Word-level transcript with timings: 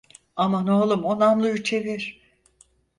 Aman 0.35 0.67
oğlum 0.67 1.03
o 1.03 1.19
namluyu 1.19 1.63
çevir. 1.63 2.21